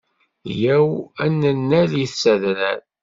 [0.59, 0.89] Yya-w
[1.23, 1.33] ad
[1.69, 2.79] nalit s adrar!